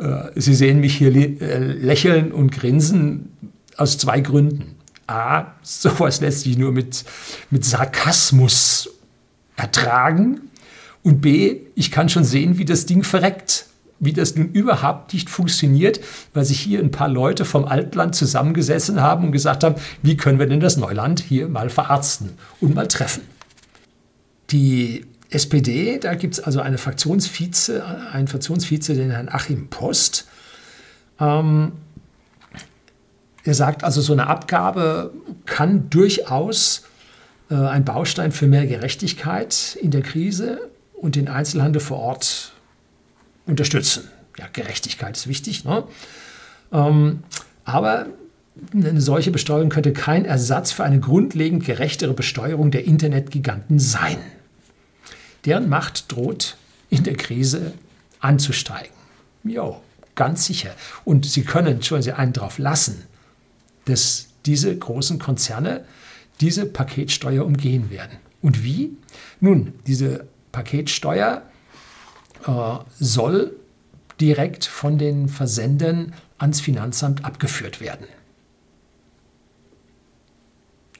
Äh, 0.00 0.30
Sie 0.34 0.54
sehen 0.54 0.80
mich 0.80 0.96
hier 0.96 1.14
äh, 1.14 1.58
lächeln 1.58 2.32
und 2.32 2.52
grinsen 2.52 3.32
aus 3.76 3.98
zwei 3.98 4.20
Gründen. 4.20 4.76
A, 5.06 5.54
sowas 5.62 6.20
lässt 6.20 6.42
sich 6.42 6.58
nur 6.58 6.72
mit, 6.72 7.04
mit 7.50 7.64
Sarkasmus 7.64 8.90
ertragen. 9.56 10.40
Und 11.02 11.20
B, 11.22 11.60
ich 11.74 11.90
kann 11.90 12.08
schon 12.08 12.24
sehen, 12.24 12.58
wie 12.58 12.66
das 12.66 12.84
Ding 12.84 13.02
verreckt. 13.02 13.67
Wie 14.00 14.12
das 14.12 14.36
nun 14.36 14.50
überhaupt 14.50 15.12
nicht 15.12 15.28
funktioniert, 15.28 16.00
weil 16.32 16.44
sich 16.44 16.60
hier 16.60 16.80
ein 16.80 16.90
paar 16.90 17.08
Leute 17.08 17.44
vom 17.44 17.64
Altland 17.64 18.14
zusammengesessen 18.14 19.00
haben 19.00 19.24
und 19.24 19.32
gesagt 19.32 19.64
haben, 19.64 19.74
wie 20.02 20.16
können 20.16 20.38
wir 20.38 20.46
denn 20.46 20.60
das 20.60 20.76
Neuland 20.76 21.20
hier 21.20 21.48
mal 21.48 21.68
verarzten 21.68 22.30
und 22.60 22.74
mal 22.74 22.86
treffen. 22.86 23.22
Die 24.50 25.04
SPD, 25.30 25.98
da 25.98 26.14
gibt 26.14 26.34
es 26.34 26.40
also 26.40 26.60
eine 26.60 26.78
Fraktionsvize, 26.78 27.84
einen 28.12 28.28
Fraktionsvize, 28.28 28.94
den 28.94 29.10
Herrn 29.10 29.28
Achim 29.28 29.68
Post. 29.68 30.26
Ähm, 31.20 31.72
er 33.44 33.54
sagt 33.54 33.84
also, 33.84 34.00
so 34.00 34.12
eine 34.12 34.26
Abgabe 34.26 35.12
kann 35.46 35.90
durchaus 35.90 36.84
äh, 37.50 37.54
ein 37.54 37.84
Baustein 37.84 38.32
für 38.32 38.46
mehr 38.46 38.66
Gerechtigkeit 38.66 39.78
in 39.80 39.90
der 39.90 40.02
Krise 40.02 40.70
und 40.94 41.16
den 41.16 41.28
Einzelhandel 41.28 41.80
vor 41.80 41.98
Ort 41.98 42.52
unterstützen. 43.48 44.08
Ja, 44.38 44.46
Gerechtigkeit 44.52 45.16
ist 45.16 45.26
wichtig. 45.26 45.64
Ne? 45.64 45.84
Ähm, 46.72 47.24
aber 47.64 48.06
eine 48.72 49.00
solche 49.00 49.30
Besteuerung 49.30 49.68
könnte 49.68 49.92
kein 49.92 50.24
Ersatz 50.24 50.72
für 50.72 50.84
eine 50.84 51.00
grundlegend 51.00 51.64
gerechtere 51.64 52.14
Besteuerung 52.14 52.70
der 52.70 52.84
Internetgiganten 52.84 53.78
sein. 53.78 54.18
Deren 55.44 55.68
Macht 55.68 56.10
droht 56.12 56.56
in 56.90 57.04
der 57.04 57.16
Krise 57.16 57.72
anzusteigen. 58.20 58.92
Jo, 59.44 59.80
ganz 60.14 60.46
sicher. 60.46 60.74
Und 61.04 61.26
sie 61.26 61.42
können, 61.42 61.82
schon 61.82 62.02
Sie 62.02 62.12
einen 62.12 62.32
drauf 62.32 62.58
lassen, 62.58 63.04
dass 63.84 64.28
diese 64.46 64.76
großen 64.76 65.18
Konzerne 65.18 65.84
diese 66.40 66.66
Paketsteuer 66.66 67.44
umgehen 67.44 67.90
werden. 67.90 68.18
Und 68.42 68.62
wie? 68.62 68.96
Nun, 69.40 69.72
diese 69.86 70.26
Paketsteuer 70.52 71.42
soll 72.98 73.52
direkt 74.20 74.64
von 74.64 74.98
den 74.98 75.28
Versendern 75.28 76.14
ans 76.38 76.60
Finanzamt 76.60 77.24
abgeführt 77.24 77.80
werden. 77.80 78.06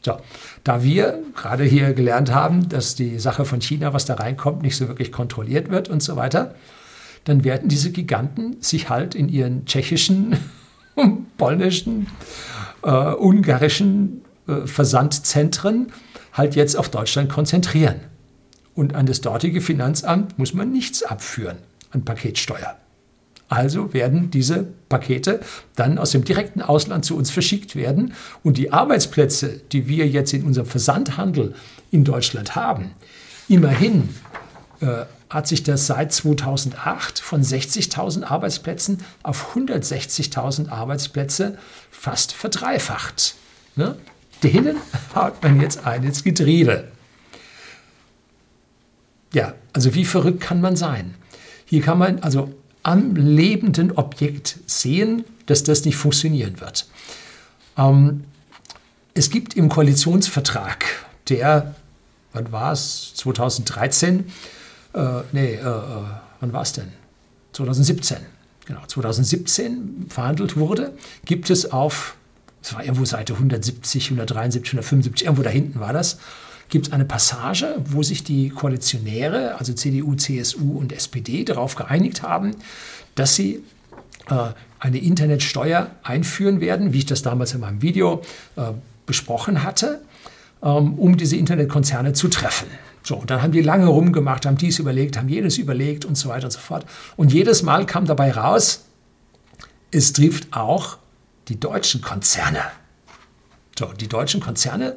So, 0.02 0.19
da 0.62 0.83
wir 0.83 1.23
gerade 1.35 1.64
hier 1.64 1.93
gelernt 1.93 2.33
haben, 2.33 2.69
dass 2.69 2.95
die 2.95 3.19
Sache 3.19 3.45
von 3.45 3.61
China, 3.61 3.93
was 3.93 4.05
da 4.05 4.14
reinkommt, 4.14 4.62
nicht 4.62 4.76
so 4.76 4.88
wirklich 4.88 5.11
kontrolliert 5.11 5.71
wird 5.71 5.88
und 5.88 6.02
so 6.02 6.17
weiter, 6.17 6.55
dann 7.25 7.45
werden 7.45 7.69
diese 7.69 7.90
Giganten 7.90 8.57
sich 8.61 8.88
halt 8.88 9.14
in 9.14 9.28
ihren 9.28 9.67
tschechischen, 9.67 10.37
polnischen, 11.37 12.07
äh, 12.83 12.88
ungarischen 12.88 14.23
äh, 14.47 14.67
Versandzentren 14.67 15.93
halt 16.33 16.55
jetzt 16.55 16.76
auf 16.76 16.88
Deutschland 16.88 17.28
konzentrieren. 17.28 17.97
Und 18.78 18.94
an 18.94 19.06
das 19.06 19.20
dortige 19.20 19.61
Finanzamt 19.61 20.38
muss 20.38 20.54
man 20.54 20.70
nichts 20.70 21.02
abführen 21.02 21.58
an 21.90 22.04
Paketsteuer. 22.04 22.76
Also 23.49 23.92
werden 23.92 24.30
diese 24.30 24.68
Pakete 24.88 25.40
dann 25.75 25.99
aus 25.99 26.12
dem 26.12 26.23
direkten 26.23 26.62
Ausland 26.62 27.04
zu 27.04 27.16
uns 27.16 27.32
verschickt 27.32 27.75
werden. 27.75 28.14
Und 28.44 28.56
die 28.56 28.73
Arbeitsplätze, 28.73 29.61
die 29.73 29.88
wir 29.88 30.06
jetzt 30.06 30.32
in 30.32 30.44
unserem 30.44 30.68
Versandhandel 30.68 31.56
in 31.90 32.04
Deutschland 32.04 32.54
haben, 32.54 32.92
immerhin 33.49 34.11
äh, 34.78 35.06
hat 35.28 35.49
sich 35.49 35.64
das 35.64 35.88
seit 35.88 36.12
2008 36.12 37.18
von 37.18 37.42
60.000 37.42 38.23
Arbeitsplätzen 38.23 38.99
auf 39.25 39.56
160.000 39.56 40.68
Arbeitsplätze 40.68 41.58
fast 41.90 42.32
verdreifacht. 42.32 43.35
Ne? 43.75 43.97
denen 44.42 44.76
haut 45.14 45.42
man 45.42 45.61
jetzt 45.61 45.85
ein 45.85 46.04
ins 46.04 46.23
Getriebe. 46.23 46.85
Ja, 49.32 49.54
also 49.73 49.94
wie 49.94 50.04
verrückt 50.04 50.40
kann 50.40 50.61
man 50.61 50.76
sein? 50.76 51.14
Hier 51.64 51.82
kann 51.82 51.99
man 51.99 52.20
also 52.20 52.52
am 52.82 53.14
lebenden 53.16 53.92
Objekt 53.92 54.58
sehen, 54.66 55.25
dass 55.47 55.64
das 55.64 55.85
nicht 55.85 55.97
funktionieren 55.97 56.61
wird. 56.61 56.87
Ähm, 57.76 58.25
es 59.14 59.30
gibt 59.30 59.54
im 59.54 59.68
Koalitionsvertrag, 59.68 60.85
der, 61.28 61.75
wann 62.32 62.52
war 62.52 62.73
es, 62.73 63.12
2013, 63.16 64.30
äh, 64.94 65.00
nee, 65.32 65.54
äh, 65.54 65.58
äh 65.58 66.02
wann 66.40 66.52
war 66.52 66.62
es 66.62 66.73
denn? 66.73 66.92
2017, 67.52 68.18
genau, 68.64 68.80
2017 68.87 70.06
verhandelt 70.08 70.56
wurde, 70.56 70.97
gibt 71.25 71.50
es 71.50 71.73
auf 71.73 72.14
das 72.62 72.75
war 72.75 72.82
irgendwo 72.82 73.04
Seite 73.04 73.35
170, 73.35 74.06
173, 74.06 74.73
175, 74.73 75.26
irgendwo 75.26 75.42
da 75.42 75.50
hinten 75.50 75.80
war 75.80 75.92
das, 75.92 76.18
gibt 76.68 76.88
es 76.88 76.92
eine 76.92 77.04
Passage, 77.04 77.76
wo 77.87 78.02
sich 78.02 78.25
die 78.25 78.50
Koalitionäre, 78.50 79.56
also 79.58 79.72
CDU, 79.72 80.14
CSU 80.14 80.78
und 80.78 80.92
SPD, 80.92 81.44
darauf 81.44 81.75
geeinigt 81.75 82.22
haben, 82.22 82.56
dass 83.14 83.34
sie 83.34 83.62
äh, 84.28 84.50
eine 84.78 84.98
Internetsteuer 84.98 85.90
einführen 86.02 86.60
werden, 86.60 86.92
wie 86.92 86.98
ich 86.98 87.06
das 87.06 87.22
damals 87.22 87.54
in 87.54 87.60
meinem 87.60 87.82
Video 87.82 88.22
äh, 88.56 88.72
besprochen 89.06 89.62
hatte, 89.62 90.00
ähm, 90.62 90.94
um 90.94 91.16
diese 91.16 91.37
Internetkonzerne 91.37 92.12
zu 92.12 92.28
treffen. 92.28 92.68
So, 93.02 93.16
und 93.16 93.30
dann 93.30 93.42
haben 93.42 93.52
die 93.52 93.62
lange 93.62 93.87
rumgemacht, 93.87 94.44
haben 94.44 94.58
dies 94.58 94.78
überlegt, 94.78 95.16
haben 95.16 95.28
jenes 95.28 95.56
überlegt 95.56 96.04
und 96.04 96.16
so 96.16 96.28
weiter 96.28 96.44
und 96.46 96.50
so 96.50 96.58
fort. 96.58 96.84
Und 97.16 97.32
jedes 97.32 97.62
Mal 97.62 97.87
kam 97.87 98.04
dabei 98.04 98.32
raus, 98.32 98.84
es 99.90 100.12
trifft 100.12 100.54
auch 100.54 100.98
die 101.48 101.58
deutschen 101.58 102.02
Konzerne. 102.02 102.60
So, 103.78 103.92
die 103.92 104.08
deutschen 104.08 104.40
Konzerne, 104.40 104.97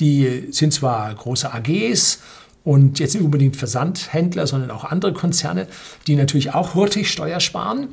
die 0.00 0.48
sind 0.52 0.72
zwar 0.72 1.14
große 1.14 1.52
AGs 1.52 2.20
und 2.64 2.98
jetzt 2.98 3.12
nicht 3.12 3.22
unbedingt 3.22 3.56
Versandhändler, 3.58 4.46
sondern 4.46 4.70
auch 4.70 4.84
andere 4.84 5.12
Konzerne, 5.12 5.66
die 6.06 6.16
natürlich 6.16 6.54
auch 6.54 6.74
hurtig 6.74 7.10
Steuer 7.10 7.40
sparen, 7.40 7.88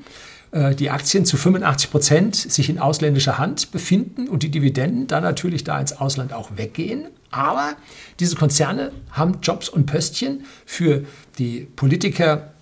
äh, 0.51 0.75
die 0.75 0.91
Aktien 0.91 1.25
zu 1.25 1.35
85 1.35 1.91
Prozent 1.91 2.35
sich 2.37 2.69
in 2.69 2.79
ausländischer 2.79 3.37
Hand 3.37 3.71
befinden 3.71 4.29
und 4.29 4.43
die 4.43 4.49
Dividenden 4.49 5.07
dann 5.07 5.23
natürlich 5.23 5.65
da 5.65 5.77
ins 5.77 5.91
Ausland 5.91 6.31
auch 6.31 6.51
weggehen. 6.55 7.07
Aber 7.31 7.73
diese 8.21 8.37
Konzerne 8.37 8.93
haben 9.11 9.39
Jobs 9.41 9.67
und 9.67 9.87
Pöstchen 9.87 10.45
für 10.65 11.03
die 11.37 11.67
Politiker 11.75 12.53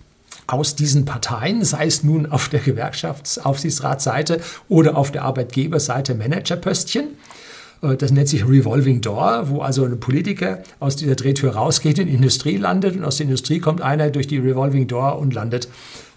aus 0.48 0.74
diesen 0.74 1.04
Parteien, 1.04 1.64
sei 1.64 1.86
es 1.86 2.02
nun 2.02 2.26
auf 2.26 2.48
der 2.48 2.58
Gewerkschaftsaufsichtsratsseite 2.58 4.40
oder 4.68 4.96
auf 4.96 5.12
der 5.12 5.22
Arbeitgeberseite 5.22 6.16
Managerpöstchen. 6.16 7.10
Äh, 7.82 7.96
das 7.96 8.10
nennt 8.10 8.28
sich 8.28 8.46
Revolving 8.48 9.00
Door, 9.00 9.48
wo 9.48 9.60
also 9.60 9.84
ein 9.84 10.00
Politiker 10.00 10.62
aus 10.80 10.96
dieser 10.96 11.14
Drehtür 11.14 11.54
rausgeht, 11.54 11.98
in 11.98 12.06
die 12.06 12.14
Industrie 12.14 12.56
landet 12.56 12.96
und 12.96 13.04
aus 13.04 13.16
der 13.16 13.24
Industrie 13.24 13.58
kommt 13.58 13.80
einer 13.80 14.10
durch 14.10 14.26
die 14.26 14.38
Revolving 14.38 14.86
Door 14.86 15.18
und 15.18 15.34
landet 15.34 15.68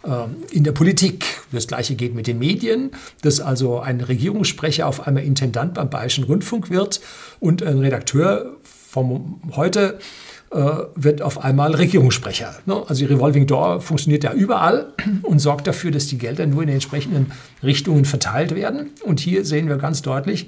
ähm, 0.04 0.38
in 0.52 0.64
der 0.64 0.72
Politik. 0.72 1.26
Das 1.52 1.68
gleiche 1.68 1.96
geht 1.96 2.16
mit 2.16 2.28
den 2.28 2.40
Medien, 2.40 2.92
dass 3.22 3.40
also 3.40 3.80
ein 3.80 4.02
Regierungssprecher 4.02 4.88
auf 4.88 5.06
einmal 5.08 5.24
Intendant 5.24 5.76
beim 5.76 5.90
Bayerischen 5.90 6.24
Rundfunk 6.24 6.70
wird 6.70 7.02
und 7.40 7.62
ein 7.64 7.80
Redakteur 7.80 8.58
vom 8.64 9.40
heute 9.56 10.00
äh, 10.52 10.58
wird 10.96 11.22
auf 11.22 11.44
einmal 11.44 11.76
Regierungssprecher. 11.76 12.56
Ne? 12.66 12.84
Also 12.88 13.06
die 13.06 13.14
Revolving 13.14 13.48
Door 13.48 13.82
funktioniert 13.82 14.24
ja 14.24 14.34
überall 14.34 14.94
und 15.22 15.40
sorgt 15.40 15.68
dafür, 15.68 15.92
dass 15.92 16.08
die 16.08 16.18
Gelder 16.18 16.46
nur 16.46 16.64
in 16.64 16.68
den 16.68 16.76
entsprechenden 16.76 17.32
Richtungen 17.64 18.06
verteilt 18.06 18.56
werden. 18.56 18.90
Und 19.04 19.20
hier 19.20 19.46
sehen 19.46 19.70
wir 19.70 19.78
ganz 19.78 20.02
deutlich, 20.02 20.48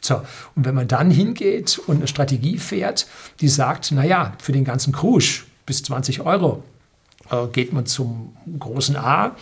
So, 0.00 0.22
und 0.56 0.64
wenn 0.64 0.74
man 0.74 0.88
dann 0.88 1.10
hingeht 1.10 1.80
und 1.86 1.96
eine 1.96 2.08
Strategie 2.08 2.58
fährt, 2.58 3.06
die 3.40 3.48
sagt, 3.48 3.92
naja, 3.92 4.32
für 4.38 4.50
den 4.50 4.64
ganzen 4.64 4.92
Krusch 4.92 5.46
bis 5.64 5.82
20 5.84 6.22
Euro 6.22 6.64
äh, 7.30 7.46
geht 7.52 7.72
man 7.72 7.86
zum 7.86 8.34
großen 8.58 8.96
A, 8.96 9.36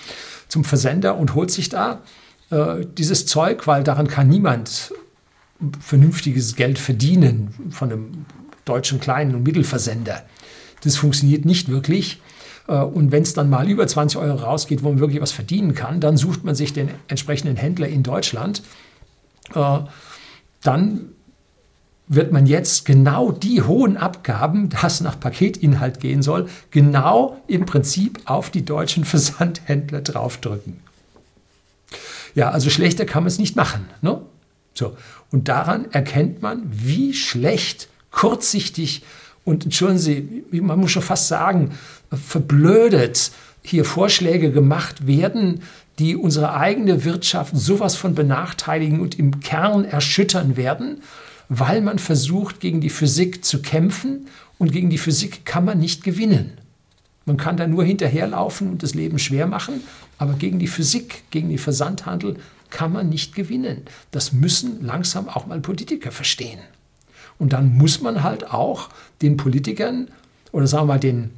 zum 0.49 0.65
Versender 0.65 1.17
und 1.17 1.35
holt 1.35 1.51
sich 1.51 1.71
da 1.71 2.03
äh, 2.51 2.85
dieses 2.99 3.25
Zeug, 3.27 3.67
weil 3.67 3.85
daran 3.85 4.07
kann 4.07 4.29
niemand 4.29 4.93
vernünftiges 5.81 6.57
Geld 6.57 6.79
verdienen 6.79 7.71
von 7.71 7.91
einem 7.91 8.27
deutschen 8.65 9.01
kleinen 9.01 9.35
und 9.35 9.43
Mittelversender. 9.43 10.23
Das 10.83 10.97
funktioniert 10.97 11.45
nicht 11.45 11.69
wirklich. 11.69 12.21
Äh, 12.69 12.75
und 12.75 13.13
wenn 13.13 13.23
es 13.23 13.35
dann 13.35 13.51
mal 13.51 13.69
über 13.69 13.87
20 13.87 14.19
Euro 14.21 14.37
rausgeht, 14.37 14.83
wo 14.83 14.91
man 14.91 15.01
wirklich 15.01 15.21
was 15.21 15.33
verdienen 15.33 15.75
kann, 15.75 16.01
dann 16.01 16.17
sucht 16.17 16.45
man 16.45 16.55
sich 16.55 16.73
den 16.73 16.91
entsprechenden 17.09 17.57
Händler 17.57 17.89
in 17.89 18.03
Deutschland 18.03 18.63
dann 20.63 21.11
wird 22.13 22.33
man 22.33 22.47
jetzt 22.47 22.85
genau 22.87 23.31
die 23.31 23.63
hohen 23.63 23.97
Abgaben, 23.97 24.69
das 24.83 25.01
nach 25.01 25.19
Paketinhalt 25.19 26.01
gehen 26.01 26.23
soll, 26.23 26.49
genau 26.71 27.41
im 27.47 27.65
Prinzip 27.65 28.21
auf 28.25 28.51
die 28.51 28.65
deutschen 28.65 29.05
Versandhändler 29.07 30.03
draufdrücken. 30.03 30.81
Ja, 32.35 32.51
also 32.51 32.71
schlechter 32.71 33.07
kann 33.07 33.23
man 33.25 33.29
es 33.29 33.39
nicht 33.39 33.57
machen. 33.57 33.89
Ne? 34.03 34.21
So. 34.75 34.97
Und 35.33 35.49
daran 35.49 35.91
erkennt 35.93 36.43
man, 36.43 36.63
wie 36.71 37.15
schlecht, 37.15 37.89
kurzsichtig 38.11 39.03
und, 39.45 39.65
entschuldigen 39.65 39.99
Sie, 39.99 40.45
man 40.61 40.79
muss 40.79 40.91
schon 40.91 41.03
fast 41.03 41.29
sagen, 41.29 41.71
verblödet 42.11 43.31
hier 43.63 43.85
Vorschläge 43.85 44.51
gemacht 44.51 45.07
werden, 45.07 45.63
die 46.01 46.17
unsere 46.17 46.55
eigene 46.55 47.05
Wirtschaft 47.05 47.55
sowas 47.55 47.95
von 47.95 48.15
benachteiligen 48.15 49.01
und 49.01 49.19
im 49.19 49.41
Kern 49.41 49.85
erschüttern 49.85 50.57
werden, 50.57 51.03
weil 51.51 51.83
man 51.83 51.99
versucht, 51.99 52.59
gegen 52.59 52.81
die 52.81 52.89
Physik 52.89 53.45
zu 53.45 53.61
kämpfen 53.61 54.27
und 54.57 54.73
gegen 54.73 54.89
die 54.89 54.99
Physik 54.99 55.45
kann 55.45 55.67
man 55.67 55.79
nicht 55.79 56.03
gewinnen. 56.03 56.53
Man 57.27 57.37
kann 57.37 57.59
da 57.59 57.67
nur 57.67 57.85
hinterherlaufen 57.85 58.71
und 58.71 58.83
das 58.83 58.95
Leben 58.95 59.19
schwer 59.19 59.47
machen, 59.47 59.83
aber 60.17 60.33
gegen 60.33 60.59
die 60.59 60.69
Physik, 60.69 61.25
gegen 61.31 61.51
den 61.51 61.59
Versandhandel 61.59 62.37
kann 62.71 62.93
man 62.93 63.11
nicht 63.11 63.35
gewinnen. 63.35 63.83
Das 64.11 64.33
müssen 64.33 64.83
langsam 64.83 65.29
auch 65.29 65.47
mal 65.47 65.61
Politiker 65.61 66.13
verstehen. 66.13 66.61
Und 67.39 67.53
dann 67.53 67.77
muss 67.77 68.01
man 68.01 68.23
halt 68.23 68.51
auch 68.51 68.89
den 69.21 69.37
Politikern 69.37 70.09
oder 70.51 70.67
sagen 70.67 70.85
wir 70.85 70.95
mal 70.95 71.01
den 71.01 71.31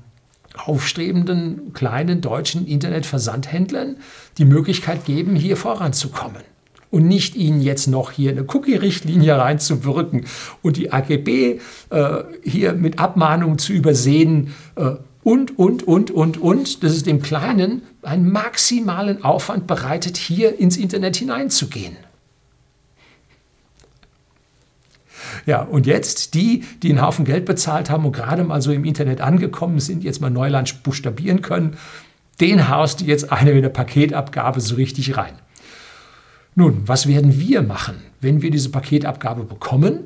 aufstrebenden 0.57 1.73
kleinen 1.73 2.21
deutschen 2.21 2.67
Internetversandhändlern 2.67 3.97
die 4.39 4.45
Möglichkeit 4.45 5.05
geben, 5.05 5.35
hier 5.35 5.57
voranzukommen. 5.57 6.43
Und 6.91 7.09
nicht 7.09 7.37
ihnen 7.37 7.63
jetzt 7.63 7.87
noch 7.87 8.11
hier 8.11 8.33
eine 8.33 8.45
Cookie-Richtlinie 8.45 9.37
reinzuwirken 9.39 10.27
und 10.61 10.77
die 10.77 10.93
AGB 10.93 11.59
äh, 11.89 12.25
hier 12.43 12.75
mit 12.75 12.99
Abmahnungen 12.99 13.59
zu 13.59 13.73
übersehen 13.73 14.53
äh, 14.77 14.97
und, 15.23 15.59
und, 15.59 15.87
und, 15.87 16.11
und, 16.11 16.37
und, 16.37 16.83
dass 16.83 16.93
es 16.93 17.03
dem 17.03 17.23
Kleinen 17.23 17.83
einen 18.03 18.31
maximalen 18.31 19.25
Aufwand 19.25 19.67
bereitet, 19.67 20.17
hier 20.17 20.59
ins 20.59 20.77
Internet 20.77 21.17
hineinzugehen. 21.17 21.97
Ja, 25.47 25.63
und 25.63 25.87
jetzt 25.87 26.35
die, 26.35 26.65
die 26.83 26.91
einen 26.91 27.03
Haufen 27.03 27.25
Geld 27.25 27.45
bezahlt 27.45 27.91
haben 27.91 28.05
und 28.05 28.13
gerade 28.13 28.45
mal 28.45 28.63
so 28.63 28.73
im 28.73 28.85
Internet 28.85 29.21
angekommen 29.21 29.81
sind, 29.81 30.05
jetzt 30.05 30.21
mal 30.21 30.31
Neuland 30.31 30.83
buchstabieren 30.83 31.43
können, 31.43 31.77
den 32.41 32.69
haust 32.69 33.01
du 33.01 33.05
jetzt 33.05 33.33
eine 33.33 33.53
mit 33.53 33.65
der 33.65 33.69
Paketabgabe 33.69 34.61
so 34.61 34.77
richtig 34.77 35.17
rein. 35.17 35.35
Nun, 36.55 36.83
was 36.87 37.07
werden 37.07 37.39
wir 37.39 37.63
machen, 37.63 37.97
wenn 38.21 38.43
wir 38.43 38.51
diese 38.51 38.71
Paketabgabe 38.71 39.45
bekommen 39.45 40.01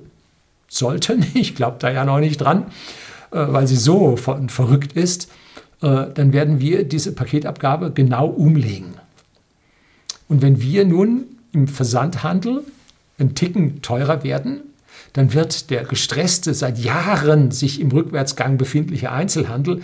sollten? 0.68 1.24
Ich 1.34 1.54
glaube 1.54 1.76
da 1.80 1.90
ja 1.90 2.04
noch 2.04 2.20
nicht 2.20 2.38
dran, 2.38 2.66
äh, 3.30 3.46
weil 3.48 3.66
sie 3.66 3.76
so 3.76 4.16
verrückt 4.16 4.92
ist. 4.92 5.30
Äh, 5.82 6.06
dann 6.14 6.32
werden 6.32 6.60
wir 6.60 6.84
diese 6.84 7.12
Paketabgabe 7.12 7.90
genau 7.90 8.26
umlegen. 8.26 8.94
Und 10.28 10.42
wenn 10.42 10.60
wir 10.60 10.84
nun 10.84 11.24
im 11.52 11.68
Versandhandel 11.68 12.64
einen 13.18 13.34
Ticken 13.34 13.82
teurer 13.82 14.22
werden, 14.22 14.60
dann 15.12 15.32
wird 15.32 15.70
der 15.70 15.84
gestresste, 15.84 16.54
seit 16.54 16.78
Jahren 16.78 17.50
sich 17.50 17.80
im 17.80 17.90
Rückwärtsgang 17.90 18.58
befindliche 18.58 19.10
Einzelhandel 19.10 19.82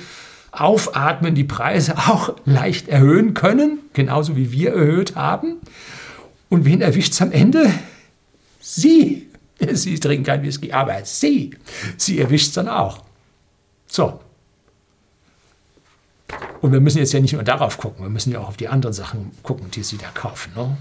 aufatmen, 0.53 1.35
die 1.35 1.45
Preise 1.45 1.97
auch 1.97 2.35
leicht 2.45 2.89
erhöhen 2.89 3.35
können, 3.35 3.79
genauso 3.95 4.37
wie 4.37 4.53
wir 4.53 4.75
erhöht 4.75 5.17
haben. 5.17 5.57
Und 6.51 6.67
wen 6.67 6.83
erwischt 6.83 7.15
es 7.15 7.23
am 7.23 7.33
Ende? 7.33 7.73
Sie. 8.61 9.29
Sie 9.73 9.99
trinken 9.99 10.25
kein 10.25 10.43
Whisky, 10.43 10.73
aber 10.73 11.05
Sie. 11.05 11.57
Sie 11.97 12.21
erwischt 12.21 12.49
es 12.49 12.53
dann 12.53 12.69
auch. 12.69 13.03
So. 13.87 14.21
Und 16.61 16.73
wir 16.73 16.81
müssen 16.81 16.99
jetzt 16.99 17.13
ja 17.13 17.21
nicht 17.21 17.33
nur 17.33 17.43
darauf 17.43 17.79
gucken, 17.79 18.05
wir 18.05 18.11
müssen 18.11 18.33
ja 18.33 18.41
auch 18.41 18.49
auf 18.49 18.57
die 18.57 18.69
anderen 18.69 18.95
Sachen 18.95 19.33
gucken, 19.43 19.71
die 19.71 19.83
Sie 19.83 19.99
da 19.99 20.09
kaufen. 20.15 20.53
Ne? 20.55 20.77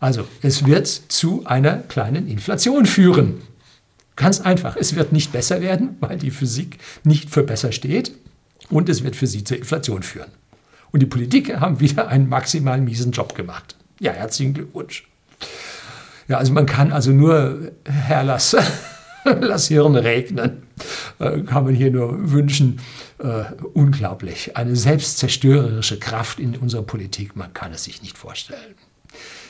Also 0.00 0.26
es 0.42 0.66
wird 0.66 0.86
zu 0.86 1.44
einer 1.46 1.78
kleinen 1.78 2.28
Inflation 2.28 2.86
führen. 2.86 3.40
Ganz 4.16 4.40
einfach, 4.40 4.76
es 4.76 4.96
wird 4.96 5.12
nicht 5.12 5.32
besser 5.32 5.60
werden, 5.60 5.96
weil 6.00 6.18
die 6.18 6.30
Physik 6.30 6.78
nicht 7.04 7.30
für 7.30 7.42
besser 7.42 7.72
steht 7.72 8.12
und 8.70 8.88
es 8.88 9.04
wird 9.04 9.16
für 9.16 9.26
sie 9.26 9.44
zur 9.44 9.58
Inflation 9.58 10.02
führen. 10.02 10.30
Und 10.90 11.00
die 11.00 11.06
Politiker 11.06 11.60
haben 11.60 11.80
wieder 11.80 12.08
einen 12.08 12.28
maximal 12.28 12.80
miesen 12.80 13.12
Job 13.12 13.34
gemacht. 13.34 13.76
Ja, 14.00 14.12
herzlichen 14.12 14.54
Glückwunsch. 14.54 15.06
Ja, 16.28 16.38
also 16.38 16.52
man 16.52 16.66
kann 16.66 16.92
also 16.92 17.10
nur, 17.10 17.72
Herr 17.84 18.24
Lass, 18.24 18.56
lass 19.24 19.68
Hirn 19.68 19.96
regnen, 19.96 20.62
äh, 21.18 21.40
kann 21.40 21.64
man 21.64 21.74
hier 21.74 21.90
nur 21.90 22.30
wünschen. 22.32 22.80
Äh, 23.18 23.44
unglaublich. 23.74 24.56
Eine 24.56 24.76
selbstzerstörerische 24.76 25.98
Kraft 25.98 26.38
in 26.38 26.56
unserer 26.56 26.82
Politik, 26.82 27.34
man 27.34 27.52
kann 27.52 27.72
es 27.72 27.84
sich 27.84 28.02
nicht 28.02 28.16
vorstellen. 28.16 28.74